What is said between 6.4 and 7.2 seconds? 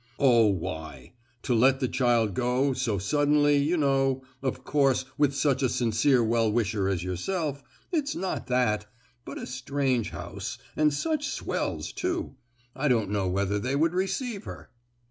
wisher as